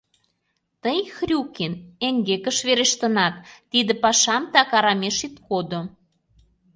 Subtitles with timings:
[0.83, 1.73] Тый, Хрюкин,
[2.07, 3.35] эҥгекыш верештынат,
[3.71, 5.81] тиде пашам так арамеш ит кодо...